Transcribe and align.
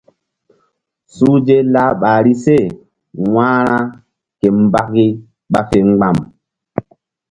Suhze 1.15 1.57
lah 1.73 1.91
ɓahri 2.01 2.33
se 2.43 2.55
wa̧hra 3.33 3.77
ke 4.39 4.47
mbaki 4.61 5.05
ɓa 5.51 5.59
fe 5.69 5.77
mgba̧m. 5.89 6.17